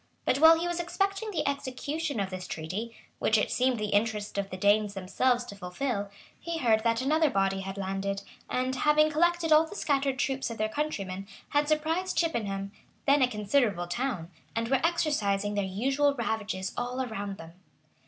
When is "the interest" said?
3.77-4.39